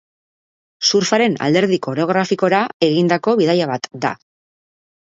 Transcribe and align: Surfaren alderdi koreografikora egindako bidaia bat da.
Surfaren 0.91 1.35
alderdi 1.49 1.79
koreografikora 1.89 2.65
egindako 2.89 3.39
bidaia 3.45 3.71
bat 3.75 3.89
da. 4.09 4.17